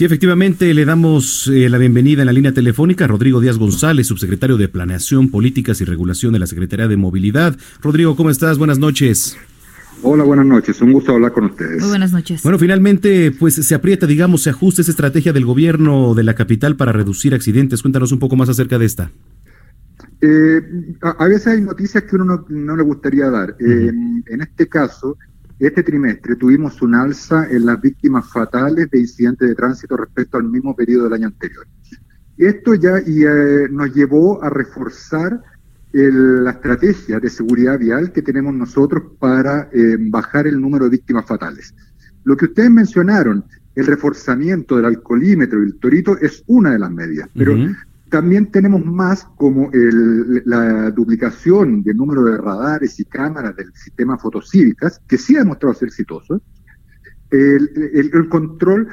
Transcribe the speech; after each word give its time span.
Sí, 0.00 0.06
efectivamente, 0.06 0.72
le 0.72 0.86
damos 0.86 1.46
eh, 1.48 1.68
la 1.68 1.76
bienvenida 1.76 2.22
en 2.22 2.26
la 2.26 2.32
línea 2.32 2.54
telefónica 2.54 3.04
a 3.04 3.08
Rodrigo 3.08 3.38
Díaz 3.38 3.58
González, 3.58 4.06
subsecretario 4.06 4.56
de 4.56 4.66
Planeación, 4.66 5.30
Políticas 5.30 5.82
y 5.82 5.84
Regulación 5.84 6.32
de 6.32 6.38
la 6.38 6.46
Secretaría 6.46 6.88
de 6.88 6.96
Movilidad. 6.96 7.54
Rodrigo, 7.82 8.16
¿cómo 8.16 8.30
estás? 8.30 8.56
Buenas 8.56 8.78
noches. 8.78 9.36
Hola, 10.02 10.24
buenas 10.24 10.46
noches. 10.46 10.80
Un 10.80 10.94
gusto 10.94 11.12
hablar 11.12 11.32
con 11.32 11.44
ustedes. 11.44 11.80
Muy 11.80 11.90
buenas 11.90 12.12
noches. 12.12 12.42
Bueno, 12.42 12.58
finalmente, 12.58 13.30
pues 13.30 13.56
se 13.56 13.74
aprieta, 13.74 14.06
digamos, 14.06 14.42
se 14.42 14.48
ajusta 14.48 14.80
esa 14.80 14.90
estrategia 14.90 15.34
del 15.34 15.44
gobierno 15.44 16.14
de 16.14 16.22
la 16.22 16.34
capital 16.34 16.76
para 16.76 16.92
reducir 16.92 17.34
accidentes. 17.34 17.82
Cuéntanos 17.82 18.10
un 18.10 18.20
poco 18.20 18.36
más 18.36 18.48
acerca 18.48 18.78
de 18.78 18.86
esta. 18.86 19.10
Eh, 20.22 20.62
a, 21.02 21.26
veces 21.26 21.46
hay 21.48 21.60
noticias 21.60 22.04
que 22.04 22.16
uno 22.16 22.46
no, 22.48 22.74
le 22.74 22.82
gustaría 22.84 23.28
dar. 23.28 23.54
Eh, 23.60 23.92
en 24.28 24.40
este 24.40 24.66
caso, 24.66 25.18
este 25.60 25.82
trimestre 25.82 26.36
tuvimos 26.36 26.80
un 26.80 26.94
alza 26.94 27.46
en 27.50 27.66
las 27.66 27.80
víctimas 27.80 28.30
fatales 28.32 28.90
de 28.90 28.98
incidentes 28.98 29.48
de 29.48 29.54
tránsito 29.54 29.96
respecto 29.96 30.38
al 30.38 30.44
mismo 30.44 30.74
periodo 30.74 31.04
del 31.04 31.12
año 31.12 31.26
anterior. 31.26 31.66
Esto 32.38 32.74
ya 32.74 32.96
eh, 32.96 33.68
nos 33.70 33.94
llevó 33.94 34.42
a 34.42 34.48
reforzar 34.48 35.42
la 35.92 36.52
estrategia 36.52 37.18
de 37.18 37.28
seguridad 37.28 37.78
vial 37.78 38.12
que 38.12 38.22
tenemos 38.22 38.54
nosotros 38.54 39.02
para 39.18 39.68
eh, 39.72 39.96
bajar 39.98 40.46
el 40.46 40.60
número 40.60 40.84
de 40.84 40.92
víctimas 40.92 41.26
fatales. 41.26 41.74
Lo 42.24 42.36
que 42.36 42.46
ustedes 42.46 42.70
mencionaron, 42.70 43.44
el 43.74 43.86
reforzamiento 43.86 44.76
del 44.76 44.86
alcoholímetro 44.86 45.60
y 45.62 45.66
el 45.66 45.78
torito 45.78 46.16
es 46.18 46.42
una 46.46 46.72
de 46.72 46.78
las 46.78 46.90
medidas, 46.90 47.28
pero 47.34 47.56
también 48.10 48.50
tenemos 48.50 48.84
más 48.84 49.24
como 49.36 49.70
la 49.72 50.90
duplicación 50.90 51.82
del 51.82 51.96
número 51.96 52.24
de 52.24 52.36
radares 52.36 52.98
y 53.00 53.04
cámaras 53.04 53.56
del 53.56 53.72
sistema 53.72 54.18
fotocívicas, 54.18 55.00
que 55.06 55.16
sí 55.16 55.36
ha 55.36 55.40
demostrado 55.40 55.74
ser 55.74 55.88
exitoso, 55.88 56.42
el, 57.30 58.28
control 58.28 58.88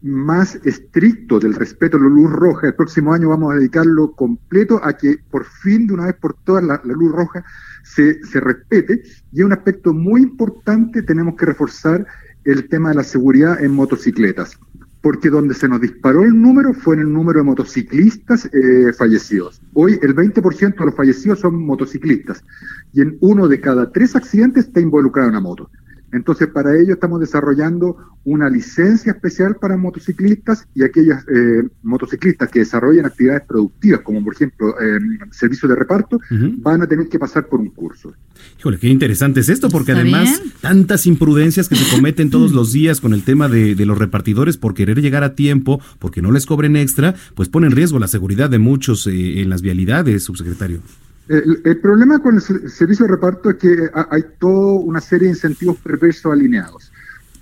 más 0.00 0.56
estricto 0.64 1.38
del 1.38 1.54
respeto 1.54 1.98
a 1.98 2.00
la 2.00 2.06
luz 2.06 2.30
roja. 2.32 2.68
El 2.68 2.74
próximo 2.74 3.12
año 3.12 3.28
vamos 3.28 3.52
a 3.52 3.56
dedicarlo 3.56 4.12
completo 4.12 4.80
a 4.82 4.94
que 4.94 5.18
por 5.30 5.44
fin, 5.44 5.86
de 5.86 5.94
una 5.94 6.06
vez 6.06 6.16
por 6.16 6.34
todas, 6.42 6.64
la, 6.64 6.80
luz 6.84 7.12
roja 7.12 7.44
se, 7.84 8.24
se 8.24 8.40
respete. 8.40 9.02
Y 9.32 9.42
un 9.42 9.52
aspecto 9.52 9.92
muy 9.92 10.22
importante, 10.22 11.02
tenemos 11.02 11.36
que 11.36 11.46
reforzar 11.46 12.06
el 12.44 12.68
tema 12.68 12.88
de 12.88 12.96
la 12.96 13.04
seguridad 13.04 13.62
en 13.62 13.72
motocicletas 13.72 14.58
porque 15.02 15.30
donde 15.30 15.54
se 15.54 15.68
nos 15.68 15.80
disparó 15.80 16.22
el 16.22 16.40
número 16.40 16.72
fue 16.72 16.94
en 16.94 17.02
el 17.02 17.12
número 17.12 17.40
de 17.40 17.44
motociclistas 17.44 18.46
eh, 18.46 18.92
fallecidos. 18.96 19.60
Hoy 19.74 19.98
el 20.00 20.14
20% 20.14 20.78
de 20.78 20.84
los 20.84 20.94
fallecidos 20.94 21.40
son 21.40 21.66
motociclistas 21.66 22.44
y 22.92 23.02
en 23.02 23.18
uno 23.20 23.48
de 23.48 23.60
cada 23.60 23.90
tres 23.90 24.14
accidentes 24.14 24.66
está 24.66 24.80
involucrado 24.80 25.28
una 25.28 25.40
moto. 25.40 25.68
Entonces, 26.12 26.48
para 26.48 26.78
ello 26.78 26.94
estamos 26.94 27.20
desarrollando 27.20 27.96
una 28.24 28.48
licencia 28.48 29.12
especial 29.12 29.56
para 29.56 29.76
motociclistas 29.76 30.68
y 30.74 30.84
aquellos 30.84 31.18
eh, 31.34 31.68
motociclistas 31.82 32.50
que 32.50 32.60
desarrollen 32.60 33.06
actividades 33.06 33.42
productivas, 33.48 34.00
como 34.02 34.22
por 34.22 34.34
ejemplo 34.34 34.74
eh, 34.80 34.98
servicios 35.30 35.68
de 35.68 35.74
reparto, 35.74 36.20
van 36.58 36.82
a 36.82 36.86
tener 36.86 37.08
que 37.08 37.18
pasar 37.18 37.46
por 37.46 37.60
un 37.60 37.70
curso. 37.70 38.12
Híjole, 38.58 38.78
qué 38.78 38.88
interesante 38.88 39.40
es 39.40 39.48
esto, 39.48 39.70
porque 39.70 39.92
además 39.92 40.40
tantas 40.60 41.06
imprudencias 41.06 41.68
que 41.68 41.76
se 41.76 41.94
cometen 41.94 42.30
todos 42.30 42.52
los 42.52 42.72
días 42.72 43.00
con 43.00 43.14
el 43.14 43.24
tema 43.24 43.48
de, 43.48 43.74
los 43.82 43.98
repartidores 43.98 44.56
por 44.56 44.74
querer 44.74 45.00
llegar 45.00 45.24
a 45.24 45.34
tiempo, 45.34 45.80
porque 45.98 46.22
no 46.22 46.30
les 46.30 46.46
cobren 46.46 46.76
extra, 46.76 47.14
pues 47.34 47.48
pone 47.48 47.66
en 47.66 47.72
riesgo 47.72 47.98
la 47.98 48.06
seguridad 48.06 48.50
de 48.50 48.58
muchos 48.58 49.06
eh, 49.06 49.40
en 49.40 49.50
las 49.50 49.62
vialidades, 49.62 50.22
subsecretario. 50.22 50.80
El, 51.28 51.78
problema 51.78 52.18
con 52.18 52.34
el 52.34 52.40
servicio 52.42 53.06
de 53.06 53.12
reparto 53.12 53.50
es 53.50 53.56
que 53.56 53.90
hay 54.10 54.24
toda 54.38 54.80
una 54.80 55.00
serie 55.00 55.28
de 55.28 55.34
incentivos 55.34 55.78
perversos 55.78 56.32
alineados, 56.32 56.92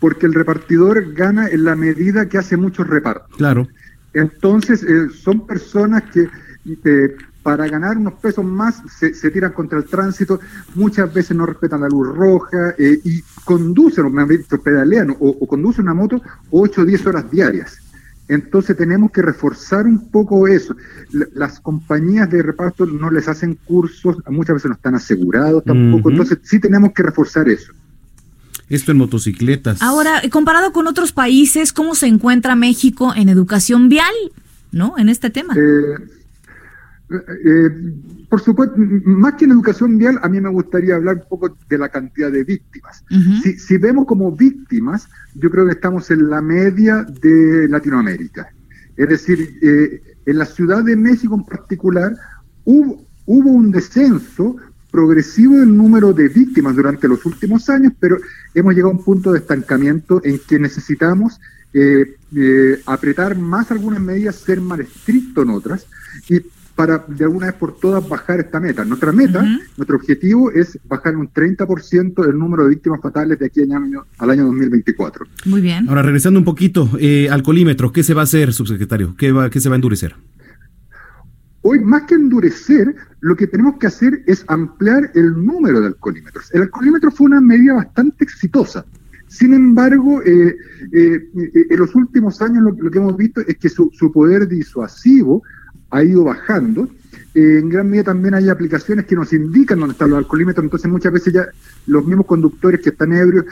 porque 0.00 0.26
el 0.26 0.34
repartidor 0.34 1.12
gana 1.12 1.48
en 1.48 1.64
la 1.64 1.76
medida 1.76 2.28
que 2.28 2.38
hace 2.38 2.56
muchos 2.56 2.86
repartos. 2.86 3.36
Claro. 3.36 3.68
Entonces, 4.14 4.82
eh, 4.82 5.08
son 5.10 5.46
personas 5.46 6.04
que 6.04 6.28
eh, 6.84 7.16
para 7.42 7.68
ganar 7.68 7.96
unos 7.96 8.14
pesos 8.14 8.44
más 8.44 8.82
se, 8.98 9.30
tiran 9.30 9.52
contra 9.52 9.78
el 9.78 9.84
tránsito, 9.84 10.40
muchas 10.74 11.12
veces 11.14 11.36
no 11.36 11.46
respetan 11.46 11.82
la 11.82 11.88
luz 11.88 12.08
roja 12.08 12.74
eh, 12.76 12.98
y 13.04 13.22
conducen, 13.44 14.06
o 14.06 14.10
me 14.10 14.22
han 14.22 14.28
dicho, 14.28 14.60
pedalean 14.60 15.10
o, 15.10 15.28
o 15.28 15.46
conducen 15.46 15.84
una 15.84 15.94
moto 15.94 16.20
8 16.50 16.80
o 16.80 16.84
10 16.84 17.06
horas 17.06 17.30
diarias. 17.30 17.78
Entonces 18.28 18.76
tenemos 18.76 19.10
que 19.12 19.22
reforzar 19.22 19.86
un 19.86 20.10
poco 20.10 20.48
eso. 20.48 20.74
Las 21.34 21.60
compañías 21.60 22.28
de 22.30 22.42
reparto 22.42 22.84
no 22.86 23.10
les 23.10 23.28
hacen 23.28 23.54
cursos, 23.64 24.16
muchas 24.28 24.54
veces 24.54 24.68
no 24.70 24.74
están 24.74 24.94
asegurados 24.96 25.64
tampoco, 25.64 26.10
entonces 26.10 26.38
sí 26.42 26.58
tenemos 26.58 26.92
que 26.92 27.02
reforzar 27.02 27.48
eso. 27.48 27.72
Esto 28.68 28.90
en 28.90 28.98
motocicletas. 28.98 29.80
Ahora, 29.80 30.22
comparado 30.30 30.72
con 30.72 30.88
otros 30.88 31.12
países, 31.12 31.72
¿cómo 31.72 31.94
se 31.94 32.08
encuentra 32.08 32.56
México 32.56 33.12
en 33.14 33.28
educación 33.28 33.88
vial, 33.88 34.14
no, 34.72 34.98
en 34.98 35.08
este 35.08 35.30
tema? 35.30 35.54
Eh, 35.56 36.15
eh, 37.08 37.70
por 38.28 38.40
supuesto, 38.40 38.74
más 38.76 39.34
que 39.34 39.44
en 39.44 39.52
educación 39.52 39.96
vial, 39.96 40.18
a 40.22 40.28
mí 40.28 40.40
me 40.40 40.48
gustaría 40.48 40.96
hablar 40.96 41.16
un 41.16 41.28
poco 41.28 41.56
de 41.68 41.78
la 41.78 41.88
cantidad 41.88 42.32
de 42.32 42.42
víctimas. 42.42 43.04
si, 43.58 43.78
vemos 43.78 44.06
como 44.06 44.32
víctimas, 44.32 45.08
yo 45.34 45.50
creo 45.50 45.66
que 45.66 45.72
estamos 45.72 46.10
en 46.10 46.28
la 46.28 46.42
media 46.42 47.04
de 47.04 47.68
Latinoamérica. 47.68 48.48
Es 48.96 49.08
decir, 49.08 49.58
eh, 49.62 50.02
en 50.24 50.38
la 50.38 50.46
Ciudad 50.46 50.82
de 50.82 50.96
México 50.96 51.34
en 51.36 51.44
particular, 51.44 52.16
hubo, 52.64 53.04
hubo 53.26 53.50
un 53.50 53.70
descenso 53.70 54.56
progresivo 54.90 55.58
del 55.58 55.76
número 55.76 56.12
de 56.12 56.28
víctimas 56.28 56.74
durante 56.74 57.06
los 57.06 57.24
últimos 57.26 57.68
años, 57.68 57.92
pero 58.00 58.16
hemos 58.54 58.74
llegado 58.74 58.92
a 58.92 58.96
un 58.96 59.04
punto 59.04 59.32
de 59.32 59.38
estancamiento 59.38 60.20
en 60.24 60.40
que 60.40 60.58
necesitamos 60.58 61.38
eh, 61.74 62.16
apretar 62.86 63.36
más 63.36 63.70
algunas 63.70 64.00
medidas, 64.00 64.36
ser 64.36 64.60
más 64.60 64.80
estricto 64.80 65.42
en 65.42 65.50
otras, 65.50 65.86
y 66.28 66.40
para 66.76 67.04
de 67.08 67.24
alguna 67.24 67.46
vez 67.46 67.54
por 67.54 67.74
todas 67.80 68.06
bajar 68.06 68.38
esta 68.38 68.60
meta. 68.60 68.84
Nuestra 68.84 69.10
meta, 69.10 69.42
nuestro 69.76 69.96
objetivo 69.96 70.52
es 70.52 70.78
bajar 70.84 71.16
un 71.16 71.32
30% 71.32 72.28
el 72.28 72.38
número 72.38 72.64
de 72.64 72.70
víctimas 72.70 73.00
fatales 73.00 73.38
de 73.38 73.46
aquí 73.46 73.62
al 73.62 73.72
año, 73.72 74.04
al 74.18 74.30
año 74.30 74.44
2024. 74.44 75.26
Muy 75.46 75.62
bien. 75.62 75.88
Ahora, 75.88 76.02
regresando 76.02 76.38
un 76.38 76.44
poquito, 76.44 76.90
eh, 77.00 77.28
al 77.30 77.42
colímetro, 77.42 77.92
¿qué 77.92 78.02
se 78.02 78.12
va 78.12 78.20
a 78.20 78.24
hacer, 78.24 78.52
subsecretario? 78.52 79.16
¿Qué, 79.16 79.32
va, 79.32 79.48
¿Qué 79.48 79.58
se 79.58 79.70
va 79.70 79.74
a 79.74 79.76
endurecer? 79.76 80.14
Hoy, 81.62 81.80
más 81.80 82.02
que 82.02 82.14
endurecer, 82.14 82.94
lo 83.20 83.34
que 83.34 83.46
tenemos 83.46 83.78
que 83.78 83.86
hacer 83.86 84.22
es 84.26 84.44
ampliar 84.46 85.10
el 85.14 85.32
número 85.44 85.80
de 85.80 85.88
alcoholímetros. 85.88 86.54
El 86.54 86.62
alcoholímetro 86.62 87.10
fue 87.10 87.24
una 87.24 87.40
medida 87.40 87.72
bastante 87.72 88.22
exitosa. 88.22 88.84
Sin 89.28 89.54
embargo, 89.54 90.22
eh, 90.22 90.56
eh, 90.92 91.20
en 91.70 91.78
los 91.78 91.94
últimos 91.94 92.40
años 92.42 92.62
lo, 92.78 92.90
que 92.90 92.98
hemos 92.98 93.16
visto 93.16 93.40
es 93.40 93.56
que 93.56 93.70
su, 93.70 93.90
su 93.92 94.12
poder 94.12 94.46
disuasivo 94.46 95.42
ha 95.90 96.02
ido 96.02 96.24
bajando. 96.24 96.88
Eh, 97.34 97.58
en 97.60 97.68
gran 97.68 97.88
medida 97.88 98.04
también 98.04 98.34
hay 98.34 98.48
aplicaciones 98.48 99.06
que 99.06 99.14
nos 99.14 99.32
indican 99.32 99.78
dónde 99.78 99.92
están 99.92 100.10
los 100.10 100.18
alcoholímetros, 100.18 100.64
entonces 100.64 100.90
muchas 100.90 101.12
veces 101.12 101.34
ya 101.34 101.46
los 101.86 102.06
mismos 102.06 102.26
conductores 102.26 102.80
que 102.80 102.90
están 102.90 103.12
ebrios 103.12 103.44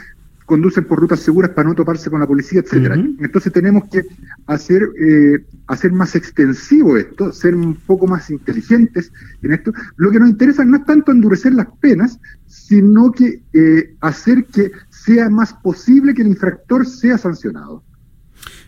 conducen 0.45 0.85
por 0.85 0.99
rutas 0.99 1.19
seguras 1.19 1.51
para 1.51 1.67
no 1.67 1.75
toparse 1.75 2.09
con 2.09 2.19
la 2.19 2.27
policía, 2.27 2.61
etcétera. 2.61 2.95
Entonces 2.95 3.51
tenemos 3.51 3.85
que 3.89 4.03
hacer 4.45 4.83
eh, 4.99 5.43
hacer 5.67 5.91
más 5.91 6.15
extensivo 6.15 6.97
esto, 6.97 7.31
ser 7.31 7.55
un 7.55 7.75
poco 7.75 8.07
más 8.07 8.29
inteligentes 8.29 9.11
en 9.41 9.53
esto. 9.53 9.73
Lo 9.97 10.11
que 10.11 10.19
nos 10.19 10.29
interesa 10.29 10.63
no 10.63 10.77
es 10.77 10.85
tanto 10.85 11.11
endurecer 11.11 11.53
las 11.53 11.67
penas, 11.79 12.19
sino 12.45 13.11
que 13.11 13.41
eh, 13.53 13.95
hacer 14.01 14.45
que 14.45 14.71
sea 14.89 15.29
más 15.29 15.53
posible 15.53 16.13
que 16.13 16.21
el 16.21 16.27
infractor 16.29 16.85
sea 16.85 17.17
sancionado. 17.17 17.83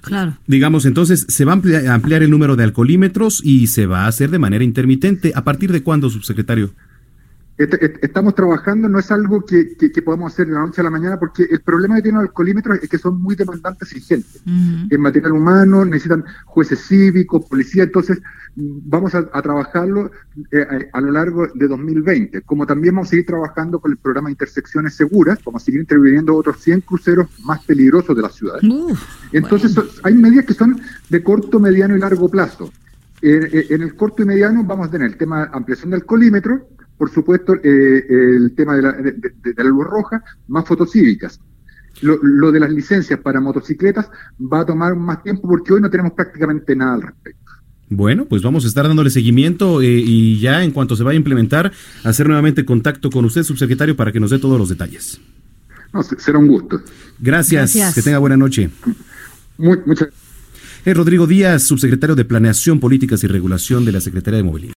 Claro. 0.02 0.38
Digamos, 0.48 0.86
entonces, 0.86 1.26
se 1.30 1.46
va 1.46 1.54
a 1.54 1.94
ampliar 1.94 2.24
el 2.24 2.30
número 2.30 2.56
de 2.56 2.64
alcoholímetros 2.64 3.42
y 3.44 3.68
se 3.68 3.86
va 3.86 4.06
a 4.06 4.08
hacer 4.08 4.30
de 4.32 4.40
manera 4.40 4.64
intermitente. 4.64 5.34
¿A 5.36 5.44
partir 5.44 5.72
de 5.72 5.84
cuándo, 5.84 6.10
subsecretario? 6.10 6.72
Estamos 7.58 8.36
trabajando, 8.36 8.88
no 8.88 9.00
es 9.00 9.12
algo 9.12 9.44
que, 9.44 9.76
que, 9.76 10.02
podamos 10.04 10.32
hacer 10.32 10.46
de 10.46 10.54
la 10.54 10.60
noche 10.60 10.82
a 10.82 10.84
la 10.84 10.92
mañana, 10.92 11.18
porque 11.20 11.44
el 11.50 11.62
problema 11.62 11.96
que 11.96 12.04
tienen 12.04 12.22
los 12.22 12.30
alcoholímetros 12.30 12.80
es 12.84 12.90
que 12.90 13.00
son 13.00 13.20
muy 13.20 13.36
demandantes 13.36 13.96
y 13.96 14.02
gente. 14.02 14.28
En 14.46 15.02
material 15.02 15.32
humano 15.32 15.84
necesitan 15.84 16.24
jueces 16.46 16.88
cívicos, 16.88 17.46
policía, 17.46 17.84
entonces 17.84 18.22
vamos 18.56 19.16
a, 19.16 19.24
trabajarlo 19.42 20.12
eh, 20.52 20.90
a, 20.94 21.02
lo 21.02 21.12
largo 21.12 21.48
de 21.54 21.68
2020. 21.68 22.42
Como 22.44 22.68
también 22.68 22.94
vamos 22.94 23.08
a 23.08 23.12
seguir 23.12 23.26
trabajando 23.26 23.80
con 23.80 23.92
el 23.92 23.98
programa 23.98 24.30
Intersecciones 24.30 24.94
Seguras, 24.94 25.40
vamos 25.44 25.64
a 25.64 25.66
seguir 25.66 25.82
interviniendo 25.82 26.36
otros 26.36 26.62
100 26.62 26.82
cruceros 26.82 27.28
más 27.44 27.64
peligrosos 27.64 28.16
de 28.16 28.22
la 28.22 28.30
ciudad. 28.30 28.60
entonces 29.32 29.76
hay 30.04 30.14
medidas 30.14 30.46
que 30.46 30.54
son 30.54 30.80
de 31.10 31.24
corto, 31.24 31.60
mediano 31.60 31.98
y 31.98 32.00
largo 32.00 32.30
plazo. 32.30 32.72
en 33.22 33.82
el 33.82 33.96
corto 33.96 34.22
y 34.22 34.26
mediano 34.26 34.64
vamos 34.64 34.90
a 34.90 34.92
tener 34.92 35.10
el 35.10 35.18
tema 35.18 35.46
de 35.46 35.50
ampliación 35.54 35.90
del 35.90 36.02
alcoholímetro, 36.02 36.68
por 36.98 37.12
supuesto, 37.12 37.56
eh, 37.56 38.06
el 38.10 38.54
tema 38.56 38.76
de 38.76 38.82
la, 38.82 39.64
luz 39.64 39.86
roja, 39.86 40.24
más 40.48 40.66
fotocívicas. 40.66 41.40
Lo, 42.02 42.20
lo, 42.22 42.52
de 42.52 42.60
las 42.60 42.72
licencias 42.72 43.20
para 43.20 43.40
motocicletas 43.40 44.10
va 44.40 44.60
a 44.62 44.66
tomar 44.66 44.96
más 44.96 45.24
tiempo 45.24 45.48
porque 45.48 45.74
hoy 45.74 45.82
no 45.82 45.90
tenemos 45.90 46.14
prácticamente 46.14 46.76
nada 46.76 46.94
al 46.96 47.02
respecto. 47.02 47.52
Bueno, 47.90 48.26
pues 48.26 48.42
vamos 48.42 48.66
a 48.66 48.68
estar 48.68 48.88
dándole 48.88 49.10
seguimiento 49.10 49.82
eh, 49.82 49.88
y 49.88 50.40
ya 50.40 50.64
en 50.64 50.72
cuanto 50.72 50.96
se 50.96 51.04
vaya 51.04 51.16
a 51.16 51.18
implementar, 51.18 51.72
hacer 52.04 52.28
nuevamente 52.28 52.66
contacto 52.66 53.10
con 53.10 53.24
usted, 53.26 53.44
subsecretario, 53.44 53.96
para 53.96 54.12
que 54.12 54.20
nos 54.20 54.32
dé 54.32 54.40
todos 54.40 54.60
los 54.60 54.70
detalles. 54.70 55.20
No, 55.94 56.04
será 56.04 56.38
un 56.38 56.48
gusto. 56.48 56.82
Gracias, 57.20 57.96
que 57.96 58.02
tenga 58.02 58.18
buena 58.18 58.36
noche. 58.36 58.70
Muy, 59.58 59.80
muchas 59.86 60.10
eh, 60.88 60.94
Rodrigo 60.94 61.28
Díaz, 61.28 61.64
subsecretario 61.64 62.16
de 62.16 62.24
Planeación, 62.24 62.80
Políticas 62.80 63.24
y 63.24 63.28
Regulación 63.28 63.84
de 63.84 63.92
la 63.92 64.00
Secretaría 64.02 64.38
de 64.38 64.44
Movilidad. 64.44 64.77